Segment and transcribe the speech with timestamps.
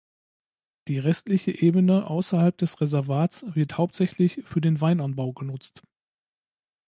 [0.87, 5.83] Die restliche Ebene außerhalb des Reservats wird hauptsächlich für den Weinanbau genutzt.